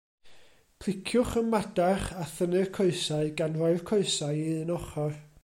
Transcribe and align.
Pliciwch 0.83 1.33
y 1.41 1.43
madarch 1.49 2.07
a 2.23 2.25
thynnu'r 2.33 2.73
coesau, 2.79 3.31
gan 3.43 3.61
roi'r 3.61 3.87
coesau 3.93 4.43
i 4.49 4.51
un 4.65 4.75
ochr. 4.81 5.25